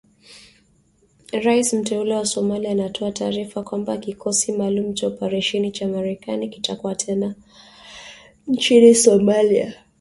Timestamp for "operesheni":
5.07-5.71